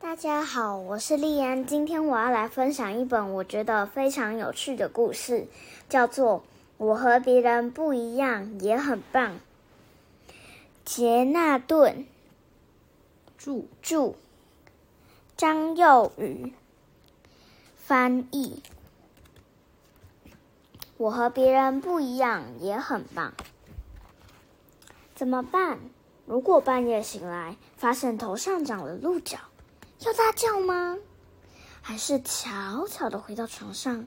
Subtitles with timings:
[0.00, 1.66] 大家好，我是丽安。
[1.66, 5.48] 今天我要来分享一本我觉得非常有趣的故事，
[5.88, 6.38] 叫做
[6.76, 9.32] 《我和别人不一样也很棒》。
[10.84, 12.06] 杰纳顿
[13.36, 14.14] 著著，
[15.36, 16.54] 张幼宇
[17.74, 18.62] 翻译。
[20.96, 23.32] 我和别人不一样也很棒，
[25.16, 25.80] 怎么办？
[26.24, 29.38] 如果半夜醒来，发现头上长了鹿角，
[30.00, 30.96] 要大叫吗？
[31.80, 34.06] 还是悄悄的回到床上，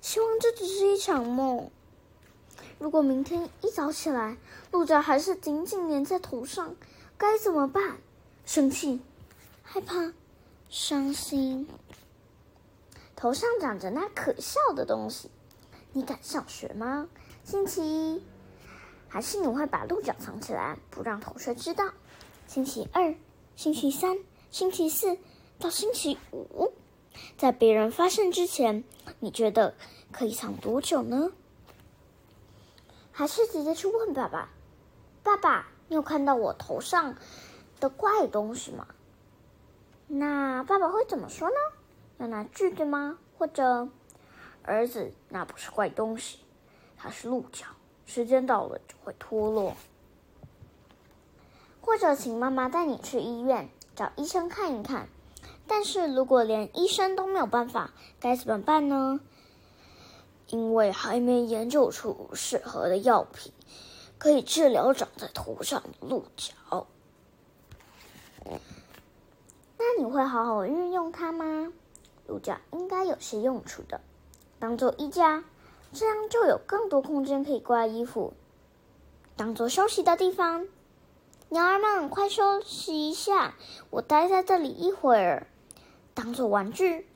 [0.00, 1.70] 希望这只是一场梦？
[2.78, 4.36] 如果明天一早起来，
[4.70, 6.74] 鹿角还是紧紧粘在头上，
[7.18, 7.98] 该怎么办？
[8.44, 9.00] 生气、
[9.62, 10.12] 害怕、
[10.68, 11.68] 伤心。
[13.14, 15.30] 头上长着那可笑的东西，
[15.92, 17.08] 你敢上学吗？
[17.44, 18.22] 星期一。
[19.08, 21.92] 还是你会把鹿角藏起来，不让同学知道。
[22.46, 23.14] 星期二、
[23.54, 24.18] 星期三、
[24.50, 25.18] 星期四
[25.58, 26.72] 到星期五，
[27.36, 28.84] 在别人发现之前，
[29.20, 29.74] 你觉得
[30.12, 31.32] 可以藏多久呢？
[33.12, 34.50] 还是直接去问爸爸
[35.22, 37.16] ：“爸爸，你有看到我头上
[37.80, 38.86] 的怪东西吗？”
[40.08, 41.56] 那爸爸会怎么说呢？
[42.18, 43.18] 要拿锯子吗？
[43.38, 43.88] 或者，
[44.62, 46.38] 儿子，那不是怪东西，
[46.96, 47.66] 它是鹿角。
[48.06, 49.74] 时间到了就会脱落，
[51.80, 55.08] 或者请妈妈带你去医院找医生看一看。
[55.66, 59.18] 但是如果连医生都没有办法，该怎么办呢？
[60.48, 63.52] 因为还没研究出适合的药品，
[64.16, 66.86] 可以治疗长在头上的鹿角。
[69.76, 71.72] 那你会好好运用它吗？
[72.28, 74.00] 鹿角应该有些用处的，
[74.60, 75.42] 当做衣架。
[75.92, 78.34] 这样就有更多空间可以挂衣服，
[79.36, 80.68] 当做休息的地方。
[81.48, 83.54] 鸟儿们，快休息一下，
[83.90, 85.46] 我待在这里一会儿。
[86.12, 87.06] 当做玩具，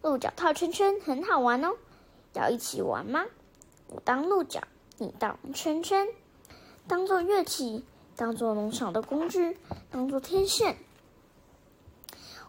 [0.00, 1.76] 鹿角套圈圈很好玩哦，
[2.32, 3.26] 要一起玩吗？
[3.88, 4.62] 我当鹿角，
[4.96, 6.08] 你当圈圈。
[6.86, 7.84] 当做乐器，
[8.16, 9.58] 当做农场的工具，
[9.90, 10.78] 当做天线。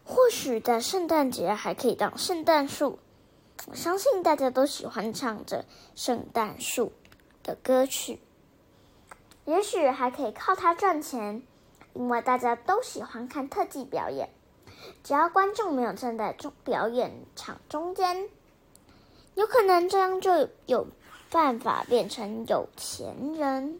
[0.06, 3.00] 或许在圣诞节还可以当圣诞树。
[3.68, 6.94] 我相信大家都喜欢唱着圣诞树
[7.44, 8.19] 的歌曲，
[9.51, 11.44] 也许还可以靠它赚钱，
[11.94, 14.29] 因为大家都喜欢看特技表演。
[15.03, 18.29] 只要观众没有站在中表演场中间，
[19.35, 20.88] 有可能这样就有
[21.29, 23.78] 办法变成有钱人，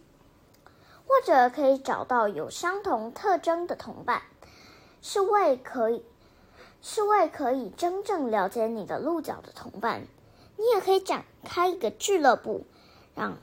[1.07, 4.23] 或者可以找到有相同特征的同伴，
[5.01, 6.03] 是为可以。
[6.81, 10.01] 是为可以真正了解你的鹿角的同伴，
[10.57, 12.65] 你也可以展开一个俱乐部，
[13.15, 13.37] 让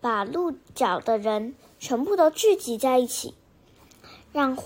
[0.00, 3.34] 把鹿角的人全部都聚集在一起，
[4.32, 4.56] 让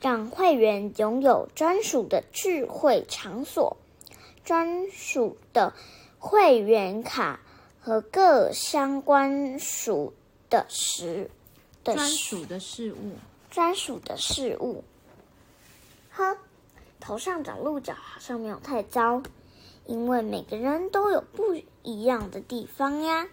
[0.00, 3.76] 让会员拥有专属的聚会场所、
[4.44, 5.72] 专属的
[6.18, 7.40] 会员卡
[7.80, 10.12] 和各相关属
[10.48, 11.30] 的事
[11.84, 13.16] 的专属的事物、
[13.50, 14.84] 专属的事物，
[16.10, 16.36] 呵。
[17.00, 19.24] 头上长鹿角好像没有太糟，
[19.86, 23.26] 因为每个人都有不一样的地方呀。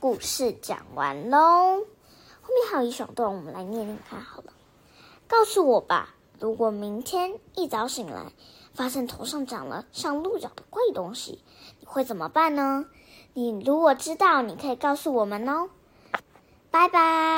[0.00, 1.38] 故事讲完喽，
[2.42, 4.52] 后面还有一小段，我们来念念看好了。
[5.26, 8.32] 告诉我吧，如果明天一早醒来，
[8.74, 11.42] 发现头上长了像鹿角的怪东西，
[11.80, 12.86] 你会怎么办呢？
[13.34, 15.70] 你如果知道，你可以告诉我们哦。
[16.70, 17.18] 拜拜。